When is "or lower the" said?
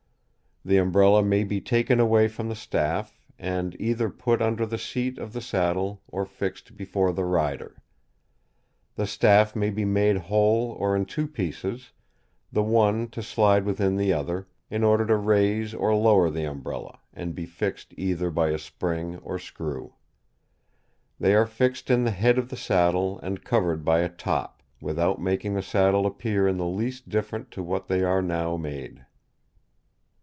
15.73-16.43